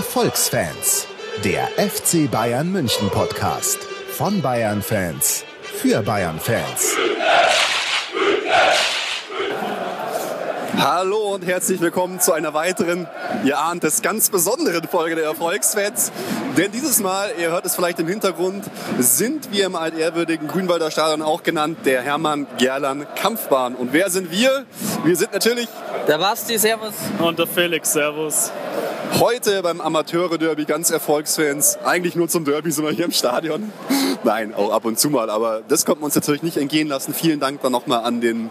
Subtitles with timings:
[0.00, 1.06] Erfolgsfans,
[1.44, 3.80] der FC Bayern München Podcast
[4.16, 6.96] von Bayern Fans für Bayern Fans.
[10.78, 13.08] Hallo und herzlich willkommen zu einer weiteren,
[13.44, 16.12] ihr ahnt es, ganz besonderen Folge der Erfolgsfans.
[16.56, 18.64] Denn dieses Mal, ihr hört es vielleicht im Hintergrund,
[18.98, 23.74] sind wir im altehrwürdigen Grünwalder Stadion auch genannt, der Hermann Gerland Kampfbahn.
[23.74, 24.64] Und wer sind wir?
[25.04, 25.68] Wir sind natürlich
[26.08, 26.94] der Basti, Servus.
[27.18, 28.50] Und der Felix, Servus.
[29.18, 31.78] Heute beim Amateure-Derby ganz Erfolgsfans.
[31.84, 33.72] Eigentlich nur zum Derby sind wir hier im Stadion.
[34.24, 35.28] Nein, auch ab und zu mal.
[35.30, 37.12] Aber das konnten wir uns natürlich nicht entgehen lassen.
[37.12, 38.50] Vielen Dank dann nochmal an den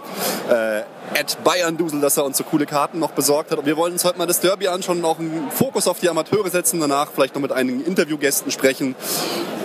[0.49, 0.81] äh,
[1.19, 3.59] Ed Bayern Dusel, dass er uns so coole Karten noch besorgt hat.
[3.59, 6.07] Und wir wollen uns heute mal das Derby anschauen und auch einen Fokus auf die
[6.07, 6.79] Amateure setzen.
[6.79, 8.95] Danach vielleicht noch mit einigen Interviewgästen sprechen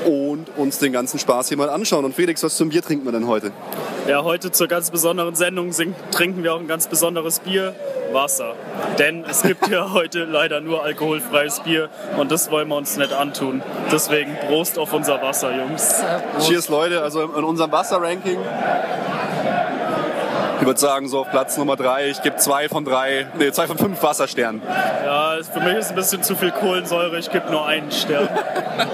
[0.04, 2.04] und uns den ganzen Spaß hier mal anschauen.
[2.04, 3.52] Und Felix, was zum Bier trinken wir denn heute?
[4.08, 5.70] Ja, heute zur ganz besonderen Sendung
[6.11, 7.74] trinken wir auch ein ganz besonderes Bier.
[8.12, 8.55] Wasser.
[8.98, 13.12] Denn es gibt ja heute leider nur alkoholfreies Bier und das wollen wir uns nicht
[13.12, 13.61] antun.
[13.91, 16.02] Deswegen Prost auf unser Wasser, Jungs.
[16.33, 16.48] Prost.
[16.48, 17.02] Cheers, Leute.
[17.02, 18.39] Also in unserem Wasser-Ranking
[20.60, 22.08] ich würde sagen, so auf Platz Nummer drei.
[22.08, 24.62] Ich gebe zwei von drei, nee, zwei von fünf Wassersternen.
[25.05, 27.19] Ja, für mich ist ein bisschen zu viel Kohlensäure.
[27.19, 28.28] Ich gebe nur einen Stern.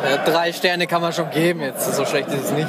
[0.04, 1.94] Ja, drei Sterne kann man schon geben jetzt.
[1.94, 2.68] So schlecht ist es nicht.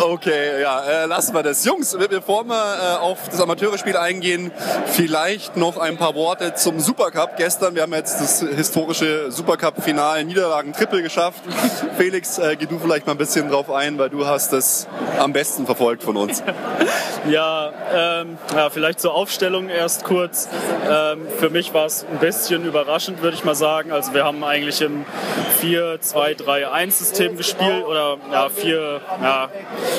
[0.00, 1.64] Okay, ja, äh, lassen wir das.
[1.64, 4.52] Jungs, bevor wir äh, auf das Amateurspiel eingehen,
[4.86, 7.36] vielleicht noch ein paar Worte zum Supercup.
[7.36, 11.40] Gestern, wir haben jetzt das historische Supercup-Final Niederlagen-Triple geschafft.
[11.96, 14.86] Felix, äh, geh du vielleicht mal ein bisschen drauf ein, weil du hast das
[15.18, 16.44] am besten verfolgt von uns.
[17.28, 20.48] ja, ähm, ja, vielleicht zur Aufstellung erst kurz.
[20.88, 23.90] Ähm, für mich war es ein bisschen überraschend, würde ich mal sagen.
[23.90, 25.04] Also wir haben eigentlich im
[25.60, 29.48] 4-2-3-1-System gespielt oder ja, 4, ja,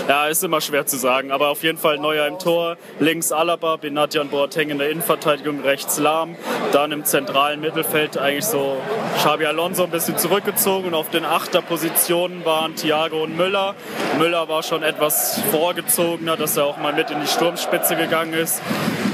[0.08, 3.76] ja, ist immer schwer zu sagen, aber auf jeden Fall Neuer im Tor, links Alaba,
[3.78, 6.36] Benatian Boateng in der Innenverteidigung, rechts Lahm,
[6.72, 8.78] dann im zentralen Mittelfeld eigentlich so
[9.18, 13.76] Xabi Alonso ein bisschen zurückgezogen und auf den Achterpositionen waren Thiago und Müller.
[14.18, 18.62] Müller war schon etwas vorgezogener, dass er auch mal mit in die Sturmspitze gegangen ist.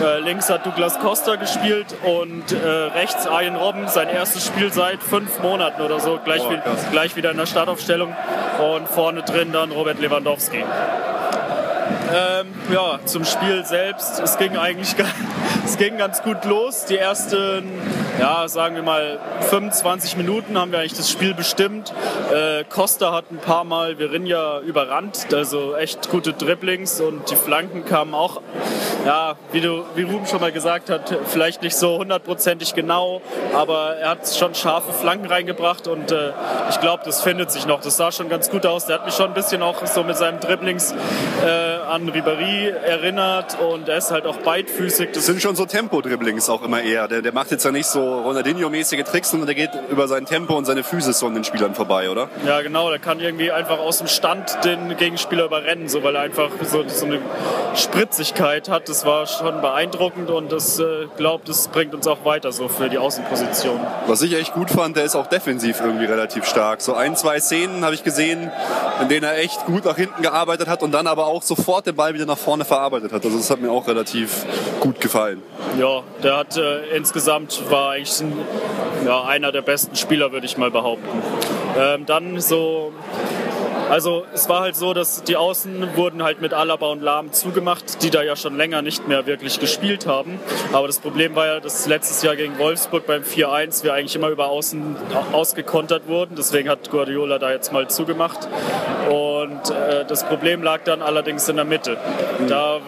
[0.02, 5.02] Äh, links hat Douglas Costa gespielt und äh, rechts Ian Robben, sein erstes Spiel seit
[5.02, 8.14] fünf Monaten oder so, gleich, oh, wie, gleich wieder in der Startaufstellung.
[8.76, 10.64] Und vorne drin dann Robert Lewandowski.
[10.66, 11.15] Amen.
[12.14, 14.20] Ähm, ja, zum Spiel selbst.
[14.20, 14.96] Es ging eigentlich
[15.66, 16.86] es ging ganz gut los.
[16.86, 17.68] Die ersten,
[18.20, 21.94] ja, sagen wir mal 25 Minuten haben wir eigentlich das Spiel bestimmt.
[22.32, 27.86] Äh, Costa hat ein paar Mal Virinja überrannt, also echt gute Dribblings und die Flanken
[27.86, 28.42] kamen auch,
[29.06, 33.22] ja, wie, du, wie Ruben schon mal gesagt hat, vielleicht nicht so hundertprozentig genau,
[33.54, 36.32] aber er hat schon scharfe Flanken reingebracht und äh,
[36.70, 37.82] ich glaube, das findet sich noch.
[37.82, 38.86] Das sah schon ganz gut aus.
[38.86, 43.58] Der hat mich schon ein bisschen auch so mit seinem Dribblings äh, an Ribéry erinnert
[43.60, 45.10] und er ist halt auch beidfüßig.
[45.14, 47.08] Das sind schon so Tempo-Dribblings auch immer eher.
[47.08, 50.56] Der, der macht jetzt ja nicht so Ronaldinho-mäßige Tricks, sondern der geht über sein Tempo
[50.56, 52.30] und seine Füße so an den Spielern vorbei, oder?
[52.46, 52.90] Ja, genau.
[52.90, 56.88] Der kann irgendwie einfach aus dem Stand den Gegenspieler überrennen, so, weil er einfach so,
[56.88, 57.20] so eine
[57.76, 58.90] Spritzigkeit hat.
[58.90, 62.90] Das war schon beeindruckend und das äh, glaubt, das bringt uns auch weiter so für
[62.90, 63.80] die Außenposition.
[64.08, 66.82] Was ich echt gut fand, der ist auch defensiv irgendwie relativ stark.
[66.82, 68.52] So ein, zwei Szenen habe ich gesehen,
[69.02, 71.96] in denen er echt gut nach hinten gearbeitet hat und dann aber auch sofort den
[71.96, 73.24] Ball wieder nach vorne verarbeitet hat.
[73.24, 74.46] Also das hat mir auch relativ
[74.80, 75.42] gut gefallen.
[75.80, 78.34] Ja, der hat äh, insgesamt war eigentlich ein,
[79.06, 81.22] ja, einer der besten Spieler, würde ich mal behaupten.
[81.78, 82.94] Ähm, dann so
[83.90, 88.04] also es war halt so, dass die Außen wurden halt mit Alaba und Lahm zugemacht,
[88.04, 90.40] die da ja schon länger nicht mehr wirklich gespielt haben.
[90.74, 94.30] Aber das Problem war ja, dass letztes Jahr gegen Wolfsburg beim 4-1 wir eigentlich immer
[94.30, 94.96] über Außen
[95.32, 96.36] ausgekontert wurden.
[96.36, 98.48] Deswegen hat Guardiola da jetzt mal zugemacht.
[99.10, 101.98] Und äh, das Problem lag dann allerdings in der Mitte.
[102.48, 102.80] Da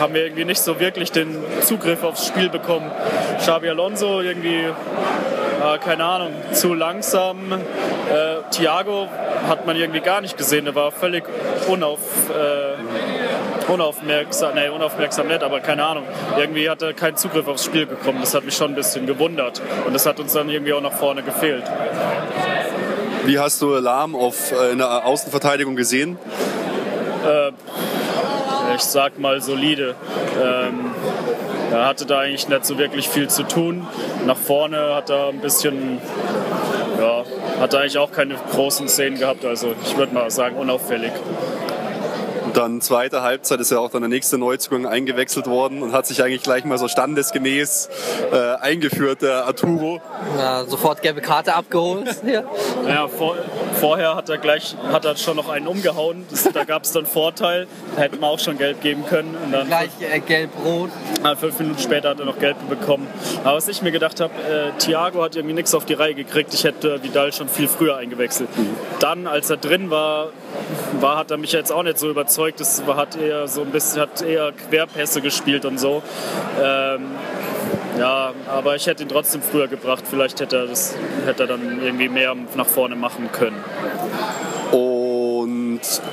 [0.00, 2.90] haben wir irgendwie nicht so wirklich den Zugriff aufs Spiel bekommen.
[3.38, 4.68] Xabi Alonso irgendwie
[5.64, 7.52] äh, keine Ahnung, zu langsam.
[7.52, 7.56] Äh,
[8.50, 9.08] Thiago
[9.48, 11.24] hat man irgendwie gar nicht gesehen, der war völlig
[11.68, 12.00] unauf,
[12.30, 16.04] äh, unaufmerksam, nee, unaufmerksam nicht, aber keine Ahnung.
[16.38, 18.18] Irgendwie hat er keinen Zugriff aufs Spiel bekommen.
[18.20, 20.92] Das hat mich schon ein bisschen gewundert und das hat uns dann irgendwie auch nach
[20.92, 21.64] vorne gefehlt.
[23.24, 26.18] Wie hast du Lahm auf, äh, in der Außenverteidigung gesehen?
[27.26, 27.52] Äh,
[28.74, 29.94] ich sag mal solide.
[30.42, 30.90] Ähm,
[31.74, 33.86] er hatte da eigentlich nicht so wirklich viel zu tun.
[34.26, 35.98] Nach vorne hat er ein bisschen,
[36.98, 37.24] ja,
[37.60, 39.44] hat er eigentlich auch keine großen Szenen gehabt.
[39.44, 41.12] Also ich würde mal sagen, unauffällig.
[42.44, 46.06] Und dann zweite Halbzeit ist ja auch dann der nächste Neuzugang eingewechselt worden und hat
[46.06, 47.88] sich eigentlich gleich mal so standesgemäß
[48.30, 50.00] äh, eingeführt, der Arturo.
[50.38, 52.16] Ja, sofort gelbe Karte abgeholt.
[52.86, 53.36] ja, vor,
[53.84, 56.24] vorher hat er gleich hat er schon noch einen umgehauen.
[56.30, 57.66] Das, da gab es dann Vorteil.
[57.96, 59.36] Da hätte man auch schon gelb geben können.
[59.44, 60.90] Und dann Gleich äh, gelb-rot.
[61.38, 63.06] fünf Minuten später hat er noch gelb bekommen.
[63.44, 66.54] Aber was ich mir gedacht habe, äh, Thiago hat irgendwie nichts auf die Reihe gekriegt.
[66.54, 68.48] Ich hätte Vidal schon viel früher eingewechselt.
[69.00, 70.28] Dann, als er drin war,
[71.00, 72.60] war, hat er mich jetzt auch nicht so überzeugt.
[72.60, 76.02] Es war- hat eher so ein bisschen, hat eher Querpässe gespielt und so.
[76.62, 77.06] Ähm,
[77.98, 80.04] ja, aber ich hätte ihn trotzdem früher gebracht.
[80.08, 80.94] Vielleicht hätte er, das,
[81.26, 83.62] hätte er dann irgendwie mehr nach vorne machen können.
[84.72, 85.03] Und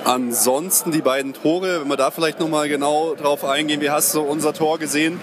[0.05, 4.21] ansonsten die beiden Tore, wenn wir da vielleicht nochmal genau drauf eingehen, wie hast du
[4.21, 5.19] unser Tor gesehen?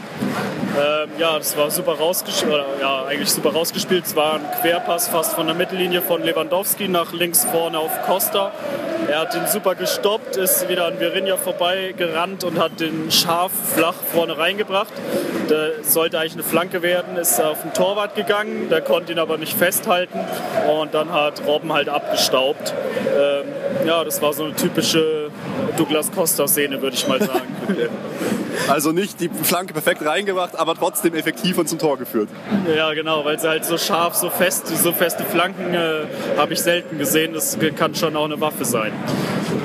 [0.79, 4.07] Ähm, ja, das war super rausgespielt, ja, eigentlich super rausgespielt.
[4.07, 8.53] Es war ein Querpass fast von der Mittellinie von Lewandowski nach links vorne auf Costa.
[9.09, 13.51] Er hat den super gestoppt, ist wieder an Virinha vorbei gerannt und hat den scharf
[13.75, 14.93] flach vorne reingebracht.
[15.49, 19.39] Der sollte eigentlich eine Flanke werden, ist auf den Torwart gegangen, der konnte ihn aber
[19.39, 20.21] nicht festhalten
[20.71, 22.75] und dann hat Robben halt abgestaubt.
[23.19, 23.47] Ähm,
[23.89, 25.31] ja, das war so eine typische
[25.79, 27.57] Douglas Costa-Szene, würde ich mal sagen.
[28.69, 32.29] Also nicht die Flanke perfekt reingebracht, aber trotzdem effektiv und zum Tor geführt.
[32.75, 36.03] Ja, genau, weil sie halt so scharf, so fest, so feste Flanken äh,
[36.37, 37.35] habe ich selten gesehen.
[37.35, 38.93] Das kann schon auch eine Waffe sein.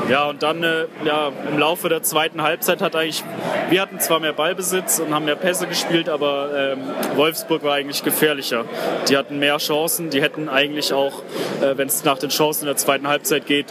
[0.10, 3.24] Ja, und dann äh, ja, im Laufe der zweiten Halbzeit hat eigentlich,
[3.70, 6.80] wir hatten zwar mehr Ballbesitz und haben mehr Pässe gespielt, aber ähm,
[7.16, 8.66] Wolfsburg war eigentlich gefährlicher.
[9.08, 11.22] Die hatten mehr Chancen, die hätten eigentlich auch,
[11.62, 13.68] äh, wenn es nach den Chancen in der zweiten Halbzeit geht,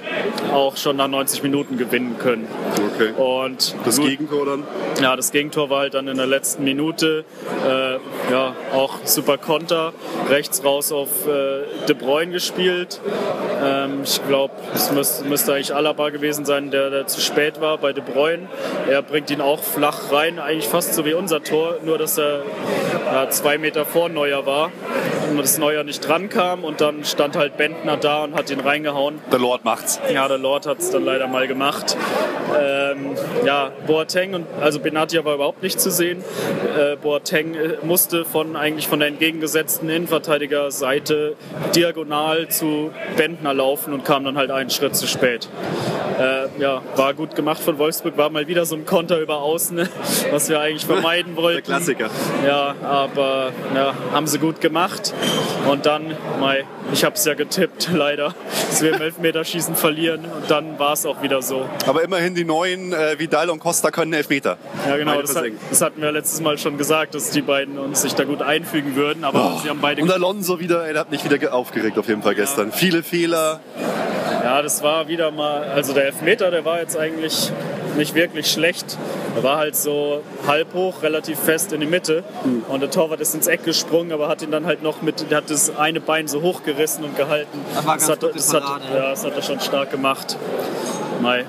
[0.52, 2.48] auch schon nach 90 Minuten gewinnen können.
[2.94, 3.12] Okay.
[3.12, 4.64] Und Das Gegentor dann?
[5.02, 7.24] ja, das Gegentor war halt dann in der letzten Minute.
[7.66, 9.92] Äh, ja, auch super Konter.
[10.28, 13.00] Rechts raus auf äh, De Bruyne gespielt.
[13.62, 17.78] Ähm, ich glaube, es müsste, müsste eigentlich Alaba gewesen sein, der, der zu spät war
[17.78, 18.48] bei De Bruyne.
[18.88, 22.42] Er bringt ihn auch flach rein, eigentlich fast so wie unser Tor, nur dass er
[23.06, 24.70] ja, zwei Meter vor Neuer war
[25.38, 29.20] das Neuer nicht dran kam und dann stand halt Bentner da und hat ihn reingehauen.
[29.30, 30.00] Der Lord macht's.
[30.12, 31.96] Ja, der Lord hat es dann leider mal gemacht.
[32.58, 36.22] Ähm, ja, Boateng und also Benatia war überhaupt nicht zu sehen.
[36.78, 41.36] Äh, Boateng äh, musste von eigentlich von der entgegengesetzten Innenverteidigerseite
[41.74, 45.48] diagonal zu Bentner laufen und kam dann halt einen Schritt zu spät.
[46.18, 49.88] Äh, ja, war gut gemacht von Wolfsburg, war mal wieder so ein Konter über Außen,
[50.30, 51.56] was wir eigentlich vermeiden wollten.
[51.56, 52.10] Der Klassiker.
[52.46, 55.14] Ja, aber ja, haben sie gut gemacht.
[55.68, 58.34] Und dann, mei, ich habe es ja getippt, leider,
[58.68, 60.24] dass wir im Elfmeterschießen verlieren.
[60.24, 61.68] Und dann war es auch wieder so.
[61.86, 64.58] Aber immerhin die neuen äh, Vidal und Costa können Elfmeter.
[64.88, 68.02] Ja, genau, das, hat, das hatten wir letztes Mal schon gesagt, dass die beiden uns
[68.02, 69.24] sich da gut einfügen würden.
[69.24, 72.22] Aber sie haben beide Und Alonso wieder, er hat mich wieder ge- aufgeregt auf jeden
[72.22, 72.72] Fall gestern.
[72.72, 73.60] Viele Fehler.
[74.42, 77.52] Ja, das war wieder mal, also der Elfmeter, der war jetzt eigentlich
[77.96, 78.98] nicht wirklich schlecht.
[79.36, 82.24] Er war halt so halb hoch, relativ fest in die Mitte.
[82.68, 85.50] Und der Torwart ist ins Eck gesprungen, aber hat ihn dann halt noch mit, hat
[85.50, 87.58] das eine Bein so hochgerissen und gehalten.
[87.74, 88.62] Das war ganz hat, gute das hat,
[88.94, 90.36] ja, das hat er schon stark gemacht.
[91.20, 91.44] Mai,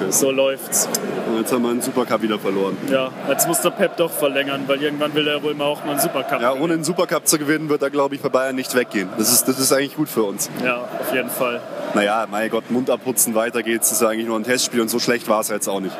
[0.00, 0.10] Okay.
[0.10, 0.88] so läuft's.
[1.30, 2.76] Und jetzt haben wir einen Supercup wieder verloren.
[2.90, 5.92] Ja, jetzt muss der Pep doch verlängern, weil irgendwann will er wohl mal auch mal
[5.92, 6.40] einen Supercup.
[6.40, 9.08] Ja, ohne einen Supercup zu gewinnen, wird er, glaube ich, bei Bayern nicht weggehen.
[9.16, 10.50] Das ist, das ist eigentlich gut für uns.
[10.64, 11.60] ja, auf jeden Fall.
[11.94, 13.88] Naja, mein Gott, Mund abputzen, weiter geht's.
[13.88, 15.96] Das ist ja eigentlich nur ein Testspiel und so schlecht war es jetzt auch nicht.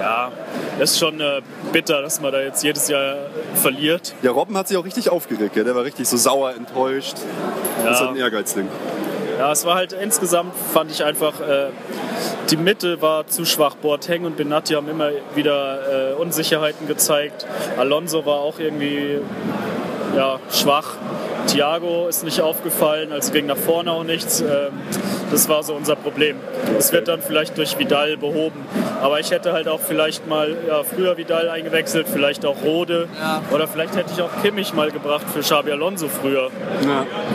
[0.00, 0.30] Ja,
[0.78, 1.40] ist schon äh,
[1.72, 3.16] bitter, dass man da jetzt jedes Jahr
[3.54, 4.14] verliert.
[4.22, 5.54] Ja, Robben hat sich auch richtig aufgeregt.
[5.54, 5.64] Gell?
[5.64, 7.14] Der war richtig so sauer, enttäuscht.
[7.84, 8.06] Das ist Ja.
[8.06, 8.68] halt ein Ehrgeizding.
[9.38, 11.68] Ja, es war halt insgesamt, fand ich einfach, äh,
[12.50, 13.76] die Mitte war zu schwach.
[13.76, 17.46] Boateng und Benatti haben immer wieder äh, Unsicherheiten gezeigt.
[17.76, 19.20] Alonso war auch irgendwie
[20.16, 20.96] ja, schwach.
[21.48, 24.40] Thiago ist nicht aufgefallen, also ging nach vorne auch nichts.
[24.40, 24.72] Ähm,
[25.30, 26.36] das war so unser Problem.
[26.74, 28.64] Das wird dann vielleicht durch Vidal behoben.
[29.02, 33.08] Aber ich hätte halt auch vielleicht mal ja, früher Vidal eingewechselt, vielleicht auch Rode.
[33.18, 33.42] Ja.
[33.50, 36.50] Oder vielleicht hätte ich auch Kimmich mal gebracht für Xabi Alonso früher.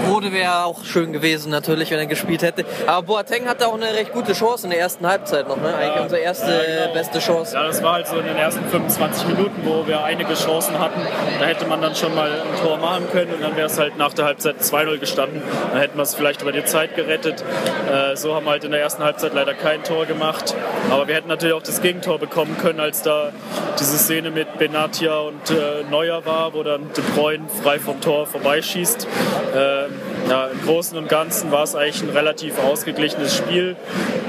[0.10, 2.66] Rode wäre auch schön gewesen natürlich, wenn er gespielt hätte.
[2.88, 5.58] Aber Boateng hatte auch eine recht gute Chance in der ersten Halbzeit noch.
[5.58, 5.74] Ne?
[5.76, 6.94] Eigentlich unsere erste Ja, genau.
[6.94, 7.56] beste Chance.
[7.56, 11.00] Ja, das war halt so in den ersten 25 Minuten, wo wir einige Chancen hatten.
[11.40, 13.98] Da hätte man dann schon mal ein Tor machen können und dann wäre es halt
[14.04, 15.42] nach der Halbzeit 2-0 gestanden.
[15.72, 17.42] Dann hätten wir es vielleicht über die Zeit gerettet.
[17.90, 20.54] Äh, so haben wir halt in der ersten Halbzeit leider kein Tor gemacht.
[20.90, 23.32] Aber wir hätten natürlich auch das Gegentor bekommen können, als da
[23.80, 28.28] diese Szene mit Benatia und äh, Neuer war, wo dann De Bruyne frei vom Tor
[28.28, 29.08] vorbeischießt.
[29.56, 29.92] Ähm,
[30.30, 33.76] ja, Im Großen und Ganzen war es eigentlich ein relativ ausgeglichenes Spiel.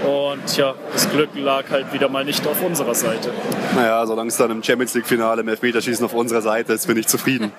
[0.04, 3.30] Und ja, das Glück lag halt wieder mal nicht auf unserer Seite.
[3.74, 7.06] Naja, solange es dann im Champions League-Finale im Elfmeterschießen auf unserer Seite ist, bin ich
[7.06, 7.52] zufrieden.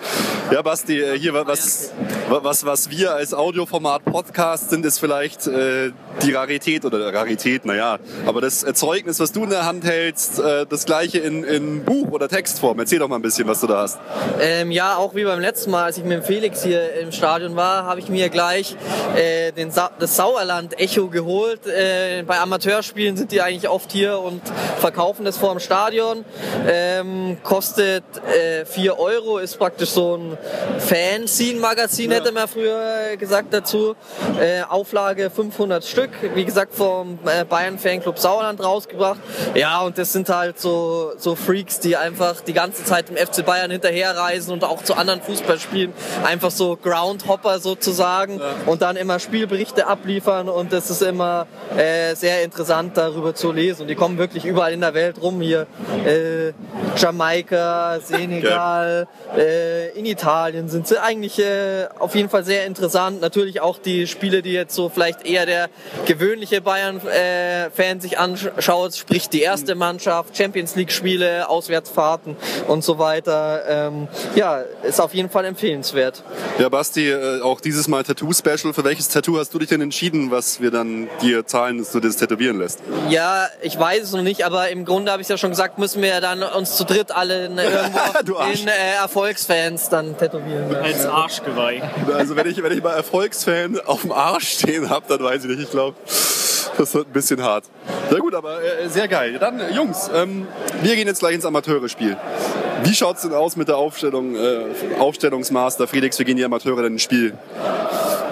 [0.52, 1.92] Ja, Basti, äh, hier was,
[2.30, 7.98] was, was wir als Audioformat Podcast sind, ist vielleicht äh, die Rarität oder Rarität, naja,
[8.26, 12.12] aber das Erzeugnis, was du in der Hand hältst, äh, das gleiche in, in Buch-
[12.12, 12.80] oder Textform.
[12.80, 14.00] Erzähl doch mal ein bisschen, was du da hast.
[14.40, 17.86] Ähm, ja, auch wie beim letzten Mal, als ich mit Felix hier im Stadion war,
[17.86, 18.76] habe ich mir gleich
[19.16, 21.66] äh, den Sa das Sauerland-Echo geholt.
[21.68, 24.42] Äh, bei Amateurspielen sind die eigentlich oft hier und
[24.80, 26.26] verkaufen das vor dem Stadion.
[26.68, 30.38] Ähm, kostet äh, 4 Euro, ist praktisch so ein
[30.80, 33.96] Fanzine-Magazin, hätte man früher gesagt dazu.
[34.40, 39.20] Äh, Auflage 500 Stück, wie gesagt vom äh, Bayern Fanclub Sauerland rausgebracht.
[39.54, 43.46] Ja, und das sind halt so, so Freaks, die einfach die ganze Zeit im FC
[43.46, 45.94] Bayern hinterherreisen und auch zu anderen Fußballspielen
[46.26, 48.56] einfach so Groundhopper sozusagen ja.
[48.66, 53.84] und dann immer Spielberichte abliefern und das ist immer äh, sehr interessant darüber zu lesen.
[53.84, 55.68] Und die kommen wirklich überall in der Welt rum hier.
[56.06, 56.54] Äh,
[56.98, 59.08] Jamaika, Senegal,
[59.38, 63.22] äh, in Italien sind sie eigentlich äh, auf jeden Fall sehr interessant.
[63.22, 65.70] Natürlich auch die Spiele, die jetzt so vielleicht eher der
[66.06, 73.64] gewöhnliche Bayern-Fan sich anschaut, sprich die erste Mannschaft, Champions League-Spiele, Auswärtsfahrten und so weiter.
[73.68, 76.24] Ähm, ja, ist auf jeden Fall empfehlenswert.
[76.60, 78.74] Ja, Basti, äh, auch dieses Mal Tattoo-Special.
[78.74, 82.00] Für welches Tattoo hast du dich denn entschieden, was wir dann dir zahlen, dass du
[82.00, 82.80] das tätowieren lässt?
[83.10, 86.02] Ja, ich weiß es noch nicht, aber im Grunde habe ich ja schon gesagt, müssen
[86.02, 90.76] wir dann uns zu dritt alle in, irgendwo in äh, Erfolgsfans dann tätowieren.
[90.76, 91.82] Als Arschgeweih.
[92.14, 95.50] Also wenn ich, wenn ich mal Erfolgsfan auf dem Arsch stehen habe, dann weiß ich
[95.50, 95.64] nicht.
[95.64, 95.96] Ich glaube,
[96.78, 97.66] das wird ein bisschen hart.
[98.10, 99.38] Sehr gut, aber äh, sehr geil.
[99.40, 100.48] Dann, äh, Jungs, ähm,
[100.82, 102.18] wir gehen jetzt gleich ins Amateure-Spiel.
[102.86, 104.60] Wie schaut es denn aus mit der Aufstellung, äh,
[105.00, 105.88] Aufstellungsmaster?
[105.88, 107.34] Felix, wie gehen die Amateure denn ins Spiel?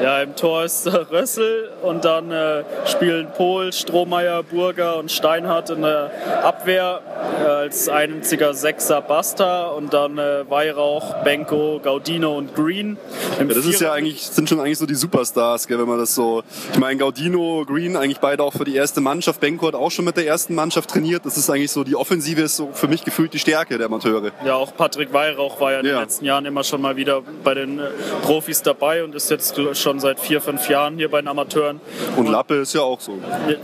[0.04, 5.82] Ja, im Tor ist Rössel und dann äh, spielen Pohl, Strohmeier, Burger und Steinhardt in
[5.82, 6.12] der
[6.44, 7.00] Abwehr
[7.42, 12.98] äh, als einziger Sechser Basta und dann äh, Weihrauch, Benko, Gaudino und Green.
[13.40, 16.14] Ja, das ist ja eigentlich, sind schon eigentlich so die Superstars, gell, wenn man das
[16.14, 16.44] so.
[16.74, 19.40] Ich meine, Gaudino, Green, eigentlich beide auch für die erste Mannschaft.
[19.40, 21.26] Benko hat auch schon mit der ersten Mannschaft trainiert.
[21.26, 24.34] Das ist eigentlich so, die Offensive ist so für mich gefühlt die Stärke der Amateure.
[24.46, 25.94] Ja, auch Patrick Weihrauch war ja in ja.
[25.94, 27.84] den letzten Jahren immer schon mal wieder bei den äh,
[28.24, 31.82] Profis dabei und ist jetzt schon seit vier, fünf Jahren hier bei den Amateuren.
[32.16, 33.20] Und, Lappe ist ja auch so.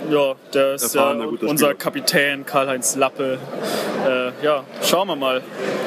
[0.10, 1.74] Ja, der ist ja unser Spieler.
[1.76, 3.38] Kapitän, Karl-Heinz Lappe.
[4.08, 5.42] Äh, ja, schauen wir mal.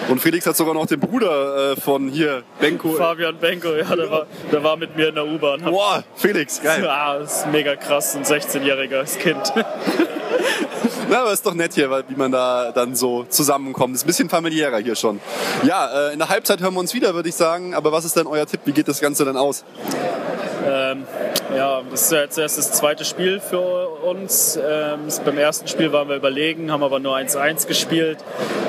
[0.08, 2.92] Und Felix hat sogar noch den Bruder äh, von hier, Benko.
[2.92, 5.62] Fabian Benko, ja, der war, der war mit mir in der U-Bahn.
[5.62, 6.82] Boah, Felix, geil.
[6.84, 9.52] Ja, das ist mega krass, ein 16-jähriges Kind.
[11.08, 13.94] Na, aber ist doch nett hier, wie man da dann so zusammenkommt.
[13.94, 15.20] Ist ein bisschen familiärer hier schon.
[15.62, 17.74] Ja, äh, in der Halbzeit hören wir uns wieder, würde ich sagen.
[17.74, 18.60] Aber was ist denn euer Tipp?
[18.64, 19.64] Wie geht das Ganze dann aus?
[20.66, 21.06] Ähm,
[21.56, 24.56] ja, das ist ja jetzt erst das zweite Spiel für uns.
[24.56, 28.18] Ähm, beim ersten Spiel waren wir überlegen, haben aber nur 1-1 gespielt.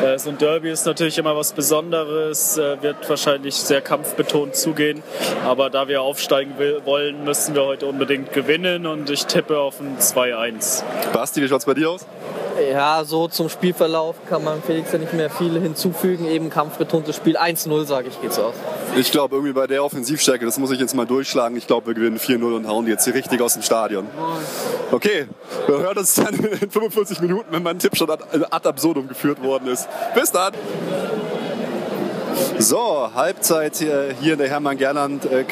[0.03, 5.03] Äh, so ein Derby ist natürlich immer was Besonderes, äh, wird wahrscheinlich sehr kampfbetont zugehen.
[5.45, 9.79] Aber da wir aufsteigen will, wollen, müssen wir heute unbedingt gewinnen und ich tippe auf
[9.79, 10.83] ein 2-1.
[11.13, 12.05] Basti, wie schaut es bei dir aus?
[12.71, 16.27] Ja, so zum Spielverlauf kann man Felix ja nicht mehr viel hinzufügen.
[16.27, 18.53] Eben kampfbetontes Spiel 1-0, sage ich, geht's aus.
[18.95, 21.57] Ich glaube, irgendwie bei der Offensivstärke, das muss ich jetzt mal durchschlagen.
[21.57, 24.07] Ich glaube, wir gewinnen 4-0 und hauen die jetzt hier richtig aus dem Stadion.
[24.91, 25.27] Okay,
[25.67, 29.67] wir hören uns dann in 45 Minuten, wenn mein Tipp schon ad, absurdum geführt worden
[29.67, 29.87] ist.
[30.13, 30.53] Bis dann!
[32.59, 35.43] So, Halbzeit hier in der Hermann-Gerland äh.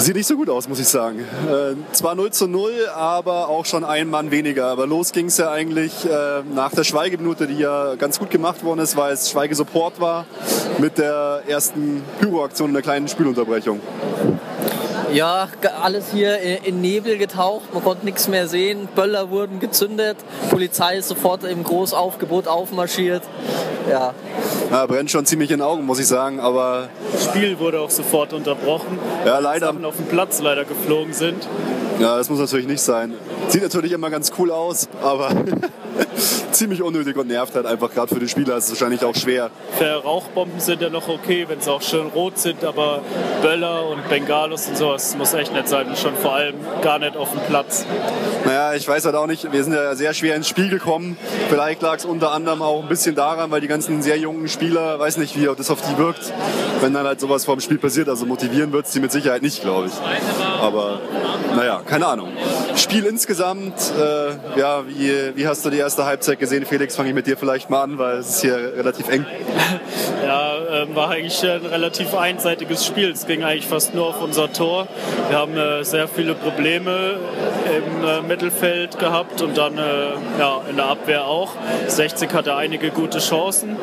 [0.00, 1.18] Sieht nicht so gut aus, muss ich sagen.
[1.20, 4.68] Äh, zwar 0 zu 0, aber auch schon ein Mann weniger.
[4.68, 8.64] Aber los ging es ja eigentlich äh, nach der Schweigeminute, die ja ganz gut gemacht
[8.64, 10.24] worden ist, weil es Schweigesupport war,
[10.78, 13.80] mit der ersten Pyroaktion in der kleinen Spielunterbrechung.
[15.12, 15.48] Ja,
[15.82, 20.16] alles hier in Nebel getaucht, man konnte nichts mehr sehen, Böller wurden gezündet,
[20.50, 23.22] Polizei ist sofort im Großaufgebot aufmarschiert.
[23.90, 24.14] Ja.
[24.70, 24.86] ja.
[24.86, 26.88] Brennt schon ziemlich in den Augen, muss ich sagen, aber...
[27.12, 28.98] Das Spiel wurde auch sofort unterbrochen.
[29.26, 29.66] Ja, leider.
[29.66, 31.46] Sachen auf dem Platz leider geflogen sind.
[31.98, 33.14] Ja, das muss natürlich nicht sein.
[33.48, 35.30] Sieht natürlich immer ganz cool aus, aber
[36.52, 38.56] ziemlich unnötig und nervt halt einfach gerade für die Spieler.
[38.56, 39.50] ist Es wahrscheinlich auch schwer.
[39.78, 43.02] Für Rauchbomben sind ja noch okay, wenn sie auch schön rot sind, aber
[43.42, 45.86] Böller und Bengalos und sowas muss echt nicht sein.
[45.96, 47.84] Schon vor allem gar nicht auf dem Platz.
[48.44, 49.52] Naja, ich weiß halt auch nicht.
[49.52, 51.16] Wir sind ja sehr schwer ins Spiel gekommen.
[51.48, 54.98] Vielleicht lag es unter anderem auch ein bisschen daran, weil die ganzen sehr jungen Spieler,
[54.98, 56.32] weiß nicht, wie das auf die wirkt,
[56.80, 58.08] wenn dann halt sowas vor dem Spiel passiert.
[58.08, 59.92] Also motivieren wird es die mit Sicherheit nicht, glaube ich.
[60.60, 61.00] Aber
[61.56, 62.28] naja, keine Ahnung.
[62.76, 66.66] Spiel insgesamt, äh, ja, wie, wie hast du die erste Halbzeit gesehen?
[66.66, 69.24] Felix, fange ich mit dir vielleicht mal an, weil es ist hier relativ eng.
[70.22, 73.10] Ja, äh, war eigentlich ein relativ einseitiges Spiel.
[73.10, 74.86] Es ging eigentlich fast nur auf unser Tor.
[75.28, 77.16] Wir haben äh, sehr viele Probleme
[77.66, 79.80] im äh, Mittelfeld gehabt und dann äh,
[80.38, 81.52] ja, in der Abwehr auch.
[81.86, 83.76] 60 hatte einige gute Chancen.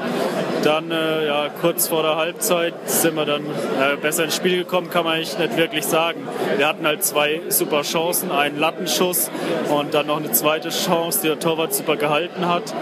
[0.64, 4.90] Dann äh, ja, kurz vor der Halbzeit sind wir dann äh, besser ins Spiel gekommen,
[4.90, 6.28] kann man eigentlich nicht wirklich sagen.
[6.56, 9.30] Wir hatten halt zwei super Chancen, einen Lattenschuss
[9.70, 12.74] und dann noch eine zweite Chance, der Torwart super gehalten hat.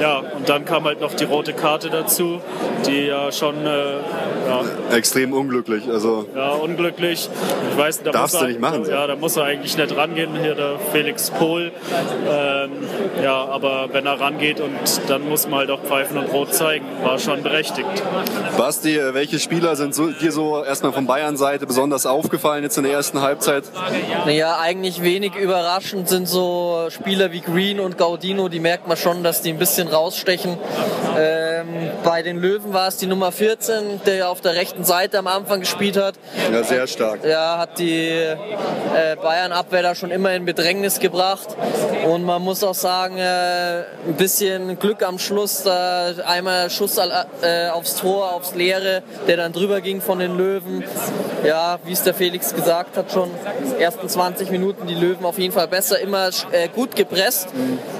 [0.00, 2.40] Ja, und dann kam halt noch die rote Karte dazu,
[2.86, 5.88] die ja schon ja, extrem unglücklich.
[5.88, 7.28] Also ja, unglücklich.
[7.70, 8.84] Ich weiß, da darfst muss du er, nicht machen.
[8.88, 11.72] Ja, da muss er eigentlich nicht rangehen, hier der Felix Pohl.
[12.28, 12.70] Ähm,
[13.22, 14.78] ja, aber wenn er rangeht und
[15.08, 17.86] dann muss man halt auch pfeifen und rot zeigen, war schon berechtigt.
[18.56, 22.92] Basti, welche Spieler sind so, dir so erstmal von Bayern-Seite besonders aufgefallen jetzt in der
[22.92, 23.64] ersten Halbzeit?
[24.24, 29.22] Naja, eigentlich wenig überraschend sind so Spieler wie Green und Gaudino, die merkt man schon,
[29.22, 30.56] dass die ein bisschen rausstechen.
[31.60, 35.26] Ähm, bei den Löwen war es die Nummer 14, der auf der rechten Seite am
[35.26, 36.14] Anfang gespielt hat.
[36.52, 37.24] Ja, sehr stark.
[37.24, 38.36] Ja, hat die äh,
[39.20, 41.48] Bayern-Abwehr da schon immer in Bedrängnis gebracht.
[42.06, 45.62] Und man muss auch sagen, äh, ein bisschen Glück am Schluss.
[45.62, 50.84] Da einmal Schuss äh, aufs Tor, aufs Leere, der dann drüber ging von den Löwen.
[51.44, 53.30] Ja, wie es der Felix gesagt hat, schon
[53.78, 57.48] ersten 20 Minuten die Löwen auf jeden Fall besser, immer äh, gut gepresst,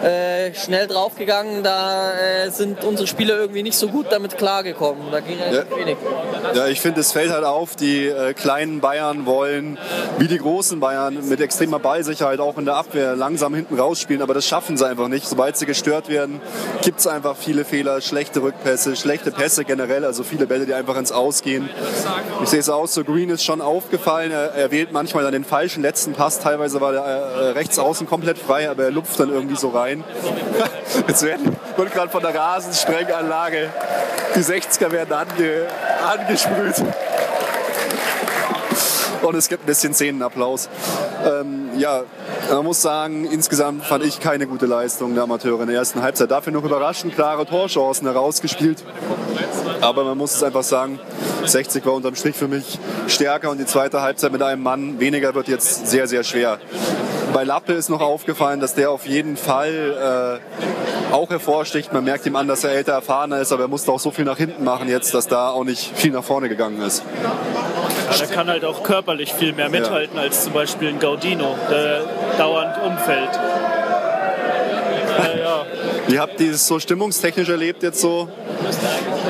[0.02, 1.62] äh, schnell draufgegangen.
[1.62, 5.10] Da äh, sind unsere Spieler irgendwie nicht so gut damit klargekommen.
[5.10, 5.64] Da ging ja.
[5.76, 5.96] wenig.
[6.54, 9.78] Ja, ich finde, es fällt halt auf, die äh, kleinen Bayern wollen,
[10.18, 14.34] wie die großen Bayern, mit extremer Ballsicherheit auch in der Abwehr langsam hinten rausspielen, aber
[14.34, 15.26] das schaffen sie einfach nicht.
[15.26, 16.40] Sobald sie gestört werden,
[16.82, 20.96] gibt es einfach viele Fehler, schlechte Rückpässe, schlechte Pässe generell, also viele Bälle, die einfach
[20.96, 21.68] ins Ausgehen.
[22.42, 25.44] Ich sehe es aus, so Green ist schon aufgefallen, er, er wählt manchmal dann den
[25.44, 29.30] falschen letzten Pass, teilweise war der äh, rechts außen komplett frei, aber er lupft dann
[29.30, 30.04] irgendwie so rein.
[31.08, 31.38] Jetzt wird
[31.92, 33.39] gerade von der Rasensprenganlage,
[34.34, 35.66] die 60er werden ange,
[36.06, 36.84] angesprüht.
[39.22, 40.68] Und es gibt ein bisschen Szenenapplaus.
[41.24, 42.04] Ähm, ja,
[42.50, 46.30] man muss sagen, insgesamt fand ich keine gute Leistung der Amateure in der ersten Halbzeit.
[46.30, 48.82] Dafür noch überraschend klare Torchancen herausgespielt.
[49.80, 50.98] Aber man muss es einfach sagen,
[51.44, 52.78] 60 war unterm Strich für mich
[53.08, 56.58] stärker und die zweite Halbzeit mit einem Mann weniger wird jetzt sehr, sehr schwer.
[57.32, 61.92] Bei Lappe ist noch aufgefallen, dass der auf jeden Fall äh, auch hervorsticht.
[61.92, 64.24] Man merkt ihm an, dass er älter erfahrener ist, aber er musste auch so viel
[64.24, 67.02] nach hinten machen jetzt, dass da auch nicht viel nach vorne gegangen ist.
[68.10, 70.22] Ja, der kann halt auch körperlich viel mehr mithalten ja.
[70.22, 72.02] als zum Beispiel ein Gaudino, der
[72.38, 73.30] dauernd umfällt.
[75.10, 75.66] Äh, ja.
[76.08, 78.28] Ihr habt dieses so stimmungstechnisch erlebt jetzt so?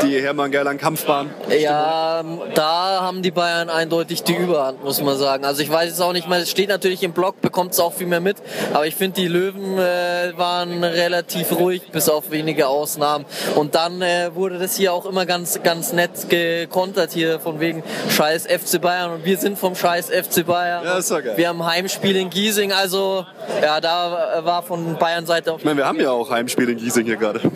[0.02, 1.30] Die Hermann Gerland Kampfbahn?
[1.58, 2.22] Ja,
[2.54, 5.44] da haben die Bayern eindeutig die Überhand, muss man sagen.
[5.44, 7.92] Also ich weiß es auch nicht mehr, es steht natürlich im Block, bekommt es auch
[7.92, 8.36] viel mehr mit,
[8.72, 13.24] aber ich finde, die Löwen äh, waren relativ ruhig, bis auf wenige Ausnahmen.
[13.54, 17.82] Und dann äh, wurde das hier auch immer ganz, ganz nett gekontert hier von wegen
[18.10, 20.84] scheiß FC Bayern und wir sind vom scheiß FC Bayern.
[20.84, 21.36] Ja, ist doch geil.
[21.36, 23.26] Wir haben Heimspiel in Giesing, also
[23.62, 25.58] ja, da war von Bayern Seite auch...
[25.58, 27.40] Ich meine, wir haben ja auch Heimspiel in Giesing hier gerade.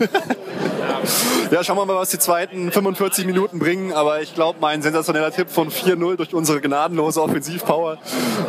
[1.51, 3.93] ja, schauen wir mal, was die zweiten 45 Minuten bringen.
[3.93, 7.97] Aber ich glaube, mein sensationeller Tipp von 4-0 durch unsere gnadenlose Offensivpower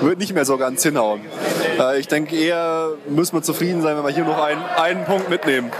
[0.01, 1.21] wird nicht mehr so ganz hinhauen.
[1.79, 5.29] Äh, ich denke, eher müssen wir zufrieden sein, wenn wir hier noch einen, einen Punkt
[5.29, 5.71] mitnehmen.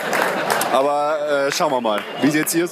[0.77, 2.01] Aber äh, schauen wir mal.
[2.21, 2.69] Wie sieht es hier?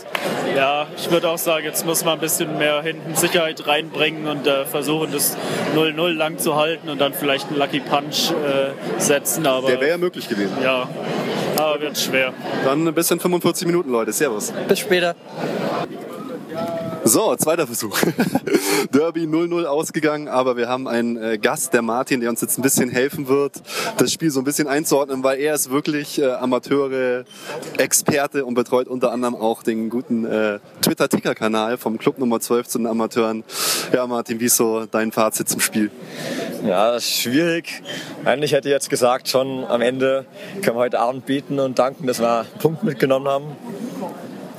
[0.54, 4.46] Ja, ich würde auch sagen, jetzt muss man ein bisschen mehr hinten Sicherheit reinbringen und
[4.46, 5.38] äh, versuchen, das
[5.74, 9.46] 0-0 lang zu halten und dann vielleicht einen Lucky Punch äh, setzen.
[9.46, 10.52] Aber, Der wäre ja möglich gewesen.
[10.62, 10.86] Ja,
[11.56, 12.34] aber wird schwer.
[12.66, 14.12] Dann bis in 45 Minuten, Leute.
[14.12, 14.52] Servus.
[14.68, 15.14] Bis später.
[17.06, 17.98] So, zweiter Versuch.
[18.90, 22.62] Derby 0-0 ausgegangen, aber wir haben einen äh, Gast, der Martin, der uns jetzt ein
[22.62, 23.60] bisschen helfen wird,
[23.98, 27.24] das Spiel so ein bisschen einzuordnen, weil er ist wirklich äh, Amateure,
[27.76, 32.78] Experte und betreut unter anderem auch den guten äh, Twitter-Ticker-Kanal vom Club Nummer 12 zu
[32.78, 33.44] den Amateuren.
[33.92, 35.90] Ja, Martin, wie ist so dein Fazit zum Spiel?
[36.66, 37.82] Ja, schwierig.
[38.24, 40.24] Eigentlich hätte ich jetzt gesagt, schon am Ende
[40.62, 43.56] können wir heute Abend bieten und danken, dass wir einen Punkt mitgenommen haben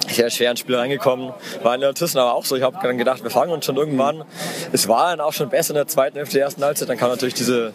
[0.08, 1.34] sehr schwer ins Spiel reingekommen.
[1.64, 2.56] War in der Thyssen aber auch so.
[2.56, 4.24] Ich habe dann gedacht, wir fangen uns schon irgendwann.
[4.72, 6.90] Es war dann auch schon besser in der zweiten Hälfte der ersten Halbzeit.
[6.90, 7.74] Dann kam natürlich diese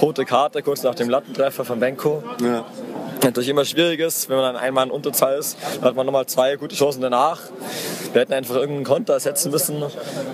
[0.00, 2.22] rote Karte kurz nach dem Lattentreffer von Benko.
[2.42, 2.64] Ja
[3.24, 5.56] natürlich immer schwierig ist, wenn man dann einmal in Unterzahl ist.
[5.82, 7.40] Hat man nochmal zwei gute Chancen danach.
[8.12, 9.82] Wir hätten einfach irgendeinen Konter setzen müssen.
[9.82, 9.92] Und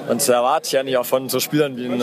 [0.09, 2.01] das erwarte ich eigentlich auch von so Spielern wie ein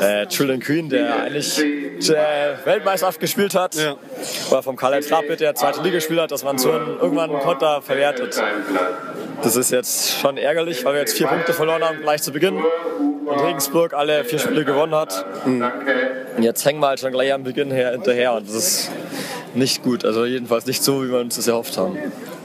[0.00, 3.74] äh, Julian Queen, der eigentlich äh, Weltmeisterschaft gespielt hat.
[3.74, 3.96] Ja.
[4.50, 7.40] Oder vom Karl-Heinz Rapid, der zweite Liga gespielt hat, dass man so einen, irgendwann einen
[7.40, 8.40] Konter verwertet.
[9.42, 12.62] Das ist jetzt schon ärgerlich, weil wir jetzt vier Punkte verloren haben gleich zu Beginn
[13.26, 15.24] und Regensburg alle vier Spiele gewonnen hat.
[15.44, 15.64] Mhm.
[16.36, 18.90] Und jetzt hängen wir halt schon gleich am Beginn her, hinterher und das ist
[19.54, 20.04] nicht gut.
[20.04, 21.96] Also jedenfalls nicht so, wie wir uns das erhofft haben.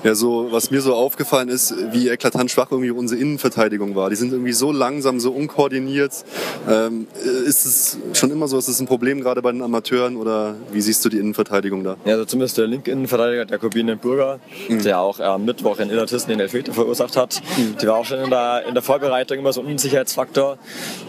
[0.04, 4.10] Ja, so, was mir so aufgefallen ist, wie eklatant schwach irgendwie unsere Innenverteidigung war.
[4.10, 6.24] Die sind irgendwie so langsam, so unkoordiniert.
[6.70, 7.08] Ähm,
[7.46, 10.80] ist es schon immer so, ist es ein Problem gerade bei den Amateuren oder wie
[10.80, 11.98] siehst du die Innenverteidigung da?
[12.06, 14.82] Ja, also zumindest der linke Innenverteidiger, der Corbinian Burger, mhm.
[14.84, 17.42] der auch am Mittwoch in Illertissen den Elfmeter verursacht hat.
[17.58, 17.76] Mhm.
[17.82, 20.58] Die war auch schon in der, in der Vorbereitung immer so ein Unsicherheitsfaktor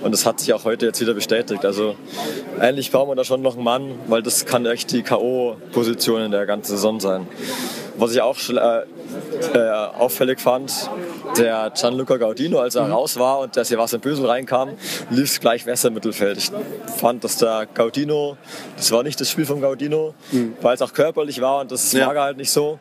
[0.02, 1.64] und das hat sich auch heute jetzt wieder bestätigt.
[1.64, 1.94] Also
[2.58, 6.32] eigentlich brauchen wir da schon noch einen Mann, weil das kann echt die K.O.-Position in
[6.32, 7.28] der ganzen Saison sein.
[7.96, 8.79] Was ich auch äh,
[9.54, 10.90] äh, auffällig fand,
[11.36, 12.92] der Gianluca Gaudino, als er mhm.
[12.92, 14.70] raus war und der Sebastian Bösel reinkam,
[15.10, 16.38] lief es gleich besser im Mittelfeld.
[16.38, 16.50] Ich
[16.96, 18.36] fand, dass der Gaudino,
[18.76, 20.54] das war nicht das Spiel von Gaudino, mhm.
[20.60, 22.06] weil es auch körperlich war und das ja.
[22.06, 22.78] mag er halt nicht so.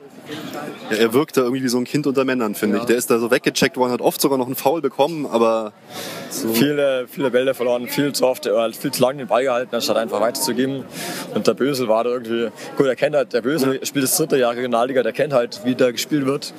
[0.89, 2.81] Ja, er wirkt da irgendwie wie so ein Kind unter Männern, finde ja.
[2.81, 2.87] ich.
[2.87, 5.73] Der ist da so weggecheckt worden, hat oft sogar noch einen Foul bekommen, aber
[6.29, 6.49] so.
[6.49, 9.97] viele, viele Bälle verloren, viel zu oft, äh, viel zu lange den Ball gehalten, anstatt
[9.97, 10.85] einfach weiterzugeben.
[11.33, 13.85] Und der Bösel war da irgendwie, gut, er kennt halt, der Bösel ja.
[13.85, 16.53] spielt das dritte Jahr Regionalliga, der kennt halt, wie da gespielt wird.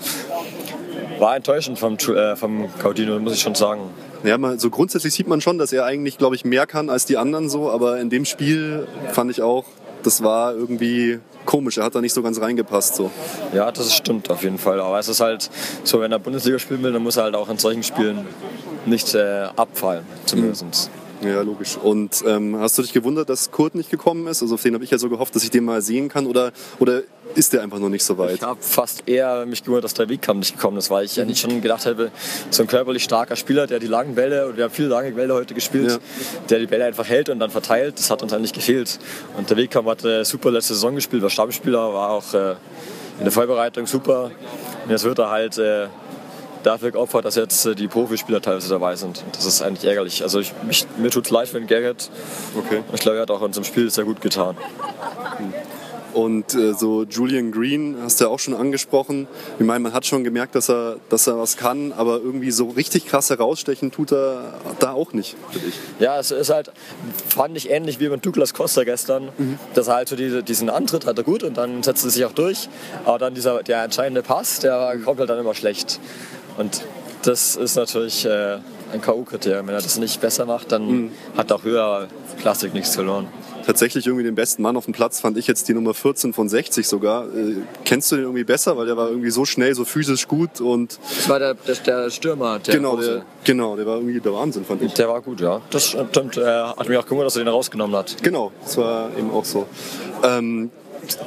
[1.18, 3.90] War enttäuschend vom, äh, vom Caudino, muss ich schon sagen.
[4.22, 7.06] Ja, mal, so grundsätzlich sieht man schon, dass er eigentlich, glaube ich, mehr kann als
[7.06, 9.64] die anderen so, aber in dem Spiel fand ich auch,
[10.02, 11.78] das war irgendwie komisch.
[11.78, 12.96] Er hat da nicht so ganz reingepasst.
[12.96, 13.10] So.
[13.52, 14.80] Ja, das stimmt auf jeden Fall.
[14.80, 15.50] Aber es ist halt
[15.84, 18.26] so, wenn er Bundesliga spielen will, dann muss er halt auch in solchen Spielen
[18.86, 20.64] nicht äh, abfallen, zumindest.
[20.64, 21.09] Mhm.
[21.22, 21.76] Ja, logisch.
[21.76, 24.40] Und ähm, hast du dich gewundert, dass Kurt nicht gekommen ist?
[24.42, 26.26] Also auf den habe ich ja so gehofft, dass ich den mal sehen kann.
[26.26, 27.02] Oder, oder
[27.34, 28.36] ist der einfach noch nicht so weit?
[28.36, 31.24] Ich habe fast eher mich gewundert, dass der Wegkamp nicht gekommen ist, weil ich mhm.
[31.24, 32.10] eigentlich schon gedacht hätte,
[32.50, 35.34] so ein körperlich starker Spieler, der die langen Bälle, und wir haben viele lange Bälle
[35.34, 35.98] heute gespielt, ja.
[36.48, 38.98] der die Bälle einfach hält und dann verteilt, das hat uns eigentlich gefehlt.
[39.36, 42.52] Und der Wegkamp hat eine super letzte Saison gespielt, war Stammspieler, war auch äh,
[43.18, 44.30] in der Vorbereitung super.
[44.84, 45.58] Und jetzt wird er halt...
[45.58, 45.88] Äh,
[46.62, 49.24] dafür geopfert, dass jetzt äh, die Profispieler teilweise dabei sind.
[49.32, 50.22] Das ist eigentlich ärgerlich.
[50.22, 52.10] Also ich, mich, mir tut es leid für den Gerrit.
[52.56, 52.82] Okay.
[52.92, 54.56] Ich glaube, er hat auch in unserem Spiel sehr gut getan.
[55.36, 55.52] Hm.
[56.12, 59.28] Und äh, so Julian Green hast du ja auch schon angesprochen.
[59.58, 62.68] Ich meine, man hat schon gemerkt, dass er, dass er was kann, aber irgendwie so
[62.68, 65.74] richtig krass herausstechen tut er da auch nicht, finde ich.
[66.00, 66.72] Ja, es ist halt,
[67.28, 69.58] fand ich ähnlich wie mit Douglas Costa gestern, mhm.
[69.74, 72.24] dass er halt so diese, diesen Antritt hat er gut und dann setzt er sich
[72.24, 72.68] auch durch.
[73.04, 76.00] Aber dann dieser, der entscheidende Pass, der kommt halt dann immer schlecht.
[76.56, 76.84] Und
[77.22, 78.58] das ist natürlich äh,
[78.92, 79.66] ein K.O.-Kriterium.
[79.66, 81.10] Wenn er das nicht besser macht, dann mhm.
[81.36, 82.08] hat auch höher
[82.40, 83.28] Klassik nichts verloren.
[83.66, 86.48] Tatsächlich irgendwie den besten Mann auf dem Platz fand ich jetzt die Nummer 14 von
[86.48, 87.26] 60 sogar.
[87.26, 88.76] Äh, kennst du den irgendwie besser?
[88.76, 90.98] Weil der war irgendwie so schnell, so physisch gut und.
[91.16, 94.64] Das war der, der, der Stürmer, der genau, der, genau, der war irgendwie der Wahnsinn,
[94.64, 94.94] fand ich.
[94.94, 95.60] Der war gut, ja.
[95.70, 96.36] Das stimmt.
[96.38, 98.16] Er hat mich auch gewundert, dass er den rausgenommen hat.
[98.22, 99.66] Genau, das war eben auch so.
[100.24, 100.70] Ähm,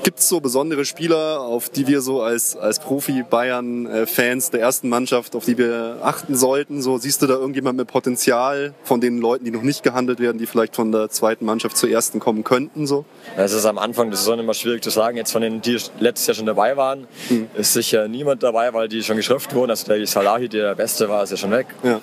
[0.03, 5.35] Gibt es so besondere Spieler, auf die wir so als, als Profi-Bayern-Fans der ersten Mannschaft,
[5.35, 6.81] auf die wir achten sollten?
[6.81, 10.37] So siehst du da irgendjemand mit Potenzial von den Leuten, die noch nicht gehandelt werden,
[10.37, 12.87] die vielleicht von der zweiten Mannschaft zur ersten kommen könnten?
[12.87, 13.05] So?
[13.37, 15.17] Es ist am Anfang der Saison immer schwierig zu sagen.
[15.17, 17.47] Jetzt von denen, die letztes Jahr schon dabei waren, mhm.
[17.55, 19.69] ist sicher niemand dabei, weil die schon geschrift wurden.
[19.69, 21.67] Also der Salahi, der der Beste war, ist ja schon weg.
[21.83, 22.01] Ja.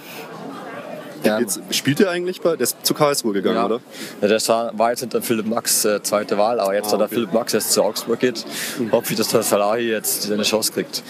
[1.25, 1.39] Ja.
[1.39, 3.67] Jetzt, spielt er eigentlich bei, der ist zu Karlsruhe gegangen, ja.
[3.67, 3.81] oder?
[4.23, 7.15] Ja, das war jetzt hinter Philipp Max äh, zweite Wahl, aber jetzt, ah, da okay.
[7.15, 8.45] Philipp Max jetzt zu Augsburg geht,
[8.79, 8.93] mhm.
[8.93, 11.03] hoffe ich, dass der Salahi jetzt seine Chance kriegt.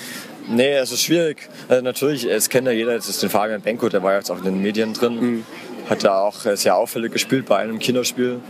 [0.48, 1.48] Nee, es ist schwierig.
[1.68, 4.38] Also natürlich, es kennt ja jeder, jetzt ist den Fabian Benko, der war jetzt auch
[4.38, 5.20] in den Medien drin.
[5.20, 5.46] Mhm.
[5.88, 8.40] Hat ja auch sehr auffällig gespielt bei einem Kinderspiel.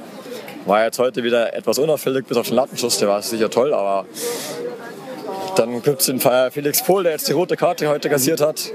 [0.66, 4.06] War jetzt heute wieder etwas unauffällig, bis auf den Lattenschuss, der war sicher toll, aber
[5.56, 8.70] dann gibt es den Felix Pohl, der jetzt die rote Karte heute kassiert hat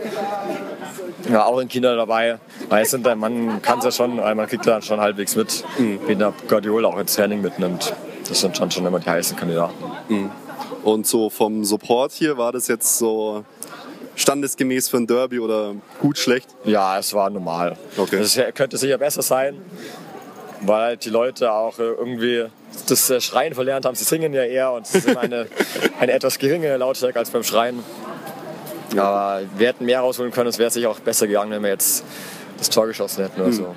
[1.30, 2.40] ja, auch in China dabei.
[2.84, 6.00] Sind, man kann es ja schon, man kriegt da schon halbwegs mit, mhm.
[6.08, 7.94] wie der Guardiola auch ins Training mitnimmt.
[8.28, 9.74] Das sind schon, schon immer die heißen Kandidaten.
[10.10, 10.32] Mhm.
[10.84, 13.44] Und so vom Support hier war das jetzt so
[14.16, 16.48] standesgemäß für ein Derby oder gut, schlecht?
[16.64, 17.78] Ja, es war normal.
[17.98, 18.18] Okay.
[18.18, 19.58] Es könnte sicher besser sein,
[20.62, 22.46] weil die Leute auch irgendwie
[22.88, 23.96] das Schreien verlernt haben.
[23.96, 25.48] Sie singen ja eher und es ist eine,
[26.00, 27.84] eine etwas geringere Lautstärke als beim Schreien.
[28.96, 32.04] Aber wir hätten mehr rausholen können, es wäre sicher auch besser gegangen, wenn wir jetzt
[32.58, 33.58] das Tor geschossen hätten oder hm.
[33.58, 33.76] so.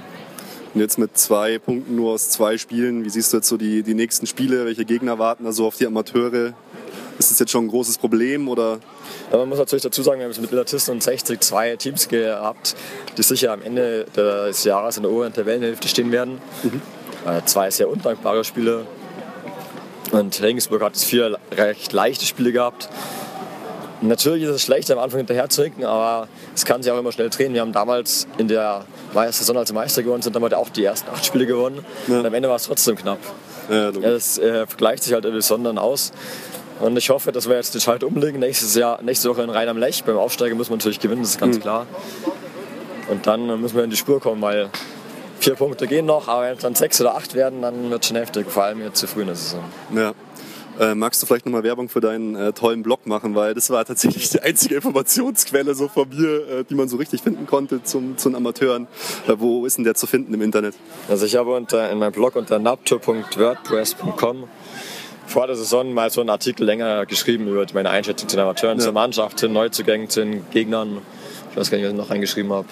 [0.74, 3.82] Und jetzt mit zwei Punkten nur aus zwei Spielen, wie siehst du jetzt so die,
[3.82, 4.66] die nächsten Spiele?
[4.66, 6.52] Welche Gegner warten also auf die Amateure?
[7.18, 8.78] Ist das jetzt schon ein großes Problem oder?
[9.32, 12.76] Ja, man muss natürlich dazu sagen, wir haben mit Illertissen und 60 zwei Teams gehabt,
[13.16, 16.38] die sicher am Ende des Jahres in der oberen Tabellenhälfte stehen werden.
[16.62, 16.80] Mhm.
[17.26, 18.86] Äh, zwei sehr undankbare Spiele.
[20.12, 22.88] Und Regensburg hat vier recht leichte Spiele gehabt.
[24.00, 27.10] Natürlich ist es schlecht, am Anfang hinterher zu hinken, aber es kann sich auch immer
[27.10, 27.52] schnell drehen.
[27.52, 28.84] Wir haben damals in der
[29.30, 31.84] Saison, als wir Meister geworden sind, damals auch die ersten acht Spiele gewonnen.
[32.06, 32.20] Ja.
[32.20, 33.18] Und am Ende war es trotzdem knapp.
[33.68, 36.12] Ja, das äh, vergleicht sich halt irgendwie sondern aus.
[36.80, 38.38] Und ich hoffe, dass wir jetzt den Schalter umlegen.
[38.38, 40.04] Nächstes Jahr, nächste Woche in Rhein am Lech.
[40.04, 41.62] Beim Aufsteiger muss man natürlich gewinnen, das ist ganz mhm.
[41.62, 41.86] klar.
[43.10, 44.70] Und dann müssen wir in die Spur kommen, weil
[45.40, 48.08] vier Punkte gehen noch, aber wenn es dann sechs oder acht werden, dann wird es
[48.08, 49.64] schon heftig, vor allem jetzt zu früh in der Saison.
[49.94, 50.12] Ja.
[50.78, 53.84] Äh, magst du vielleicht nochmal Werbung für deinen äh, tollen Blog machen, weil das war
[53.84, 58.16] tatsächlich die einzige Informationsquelle so von mir, äh, die man so richtig finden konnte zum,
[58.16, 58.86] zu den Amateuren.
[59.26, 60.74] Äh, wo ist denn der zu finden im Internet?
[61.08, 64.44] Also ich habe unter, in meinem Blog unter naptour.wordpress.com
[65.26, 68.78] vor der Saison mal so einen Artikel länger geschrieben über meine Einschätzung zu den Amateuren,
[68.78, 68.84] Ja.
[68.84, 70.98] zur Mannschaft, zu den Neuzugängen, zu den Gegnern.
[71.50, 72.68] Ich weiß gar nicht, was ich noch reingeschrieben habe.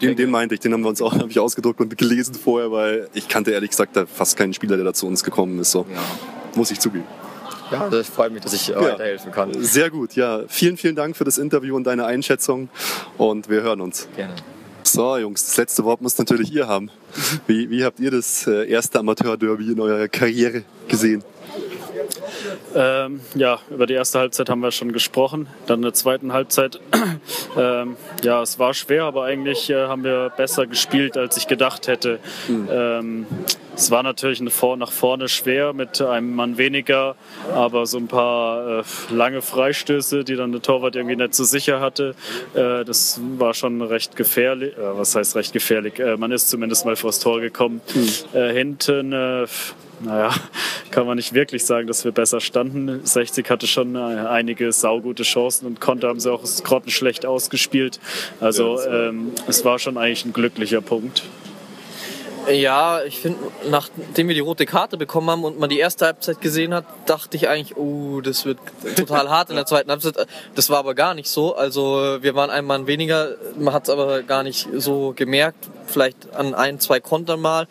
[0.00, 2.72] Den, den meinte ich, den haben wir uns auch hab ich ausgedruckt und gelesen vorher,
[2.72, 5.70] weil ich kannte ehrlich gesagt fast keinen Spieler, der da zu uns gekommen ist.
[5.70, 5.86] So.
[6.56, 7.04] Muss ich zugeben.
[7.70, 9.52] Ja, das freut mich, dass ich äh, weiterhelfen kann.
[9.62, 10.42] Sehr gut, ja.
[10.48, 12.68] Vielen, vielen Dank für das Interview und deine Einschätzung
[13.16, 14.08] und wir hören uns.
[14.16, 14.34] Gerne.
[14.84, 16.90] So, Jungs, das letzte Wort muss natürlich ihr haben.
[17.46, 21.22] Wie, wie habt ihr das äh, erste Amateur-Derby in eurer Karriere gesehen?
[22.74, 25.48] Ähm, ja, über die erste Halbzeit haben wir schon gesprochen.
[25.66, 26.80] Dann in der zweiten Halbzeit,
[27.56, 31.88] ähm, ja, es war schwer, aber eigentlich äh, haben wir besser gespielt, als ich gedacht
[31.88, 32.18] hätte.
[32.48, 33.26] Ähm,
[33.74, 37.14] es war natürlich Vor nach vorne schwer mit einem Mann weniger,
[37.54, 41.80] aber so ein paar äh, lange Freistöße, die dann der Torwart irgendwie nicht so sicher
[41.80, 42.14] hatte,
[42.54, 44.76] äh, das war schon recht gefährlich.
[44.76, 46.00] Äh, was heißt recht gefährlich?
[46.00, 47.80] Äh, man ist zumindest mal vors Tor gekommen.
[48.32, 49.12] Äh, hinten
[50.00, 50.34] naja,
[50.90, 53.04] kann man nicht wirklich sagen, dass wir besser standen.
[53.04, 58.00] 60 hatte schon äh, einige saugute Chancen und konnte haben sie auch grottenschlecht ausgespielt.
[58.40, 61.22] Also ähm, es war schon eigentlich ein glücklicher Punkt.
[62.50, 66.40] Ja, ich finde, nachdem wir die rote Karte bekommen haben und man die erste Halbzeit
[66.40, 68.58] gesehen hat, dachte ich eigentlich, oh, das wird
[68.96, 70.26] total hart in der zweiten Halbzeit.
[70.54, 71.54] Das war aber gar nicht so.
[71.54, 75.68] Also wir waren ein Mann weniger, man hat es aber gar nicht so gemerkt.
[75.86, 77.66] Vielleicht an ein, zwei Kontern mal.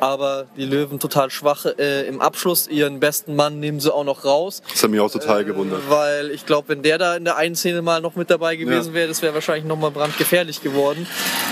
[0.00, 2.68] Aber die Löwen total schwach äh, im Abschluss.
[2.68, 4.62] Ihren besten Mann nehmen sie auch noch raus.
[4.70, 5.82] Das hat mich auch total gewundert.
[5.88, 8.88] Weil ich glaube, wenn der da in der einen Szene mal noch mit dabei gewesen
[8.88, 8.94] Ja.
[8.94, 11.06] wäre, das wäre wahrscheinlich nochmal brandgefährlich geworden.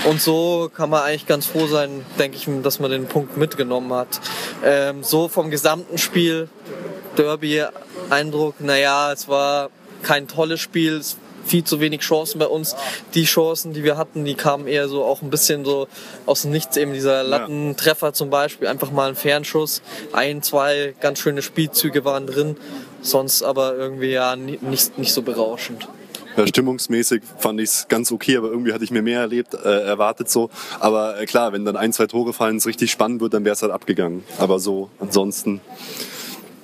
[0.05, 3.91] Und so kann man eigentlich ganz froh sein, denke ich, dass man den Punkt mitgenommen
[3.93, 4.19] hat.
[4.63, 6.47] Ähm, so vom gesamten Spiel,
[7.17, 9.69] Derby-Eindruck, naja, es war
[10.03, 10.97] kein tolles Spiel.
[10.97, 12.75] Es viel zu wenig Chancen bei uns.
[13.13, 15.87] Die Chancen, die wir hatten, die kamen eher so auch ein bisschen so
[16.25, 16.77] aus dem Nichts.
[16.77, 19.81] Eben dieser Lattentreffer zum Beispiel, einfach mal ein Fernschuss.
[20.13, 22.57] Ein, zwei ganz schöne Spielzüge waren drin.
[23.01, 25.87] Sonst aber irgendwie ja ni- nicht, nicht so berauschend.
[26.35, 29.81] Ja, stimmungsmäßig fand ich es ganz okay, aber irgendwie hatte ich mir mehr erlebt, äh,
[29.85, 30.51] erwartet so.
[30.79, 33.53] Aber äh, klar, wenn dann ein, zwei Tore fallen, es richtig spannend wird, dann wäre
[33.53, 34.23] es halt abgegangen.
[34.37, 35.61] Aber so, ansonsten,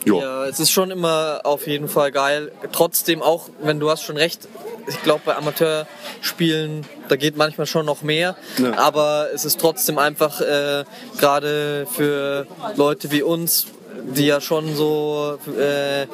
[0.06, 0.22] jo.
[0.22, 2.52] Ja, es ist schon immer auf jeden Fall geil.
[2.72, 4.48] Trotzdem auch, wenn du hast schon recht,
[4.88, 8.36] ich glaube bei Amateurspielen, da geht manchmal schon noch mehr.
[8.58, 8.78] Ja.
[8.78, 10.84] Aber es ist trotzdem einfach äh,
[11.20, 13.68] gerade für Leute wie uns,
[14.16, 16.08] die ja schon so äh,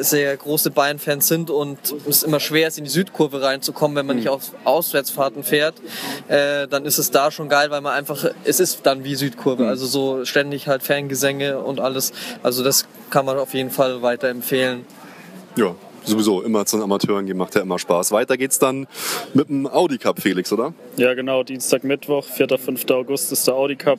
[0.00, 1.78] sehr große Bayern-Fans sind und
[2.08, 5.74] es immer schwer ist, in die Südkurve reinzukommen, wenn man nicht auf Auswärtsfahrten fährt,
[6.28, 9.66] äh, dann ist es da schon geil, weil man einfach, es ist dann wie Südkurve,
[9.66, 12.12] also so ständig halt Fangesänge und alles.
[12.42, 14.84] Also das kann man auf jeden Fall weiterempfehlen.
[15.56, 15.74] ja,
[16.06, 18.12] sowieso immer zu den Amateuren gehen, macht ja immer Spaß.
[18.12, 18.86] Weiter geht's dann
[19.34, 20.72] mit dem Audi Cup, Felix, oder?
[20.96, 22.58] Ja, genau, Dienstag, Mittwoch, 4.
[22.58, 22.90] 5.
[22.90, 23.98] August ist der Audi Cup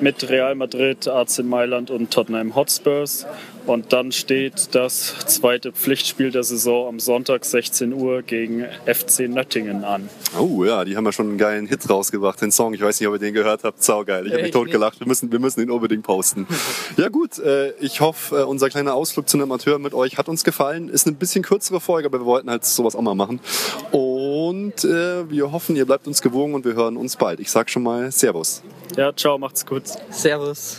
[0.00, 3.26] mit Real Madrid, AC Mailand und Tottenham Hotspurs.
[3.68, 9.84] Und dann steht das zweite Pflichtspiel der Saison am Sonntag 16 Uhr gegen FC Nöttingen
[9.84, 10.08] an.
[10.38, 12.72] Oh ja, die haben ja schon einen geilen Hit rausgebracht, den Song.
[12.72, 13.82] Ich weiß nicht, ob ihr den gehört habt.
[13.84, 14.26] Saugeil.
[14.26, 15.00] Ich habe mich Ich totgelacht.
[15.00, 16.46] Wir müssen, wir müssen ihn unbedingt posten.
[16.96, 20.30] ja gut, äh, ich hoffe, äh, unser kleiner Ausflug zu einem Amateur mit euch hat
[20.30, 20.88] uns gefallen.
[20.88, 23.38] Ist eine bisschen kürzere Folge, aber wir wollten halt sowas auch mal machen.
[23.92, 27.38] Und äh, wir hoffen, ihr bleibt uns gewogen und wir hören uns bald.
[27.38, 28.62] Ich sag schon mal Servus.
[28.96, 29.82] Ja, ciao, macht's gut.
[30.08, 30.78] Servus.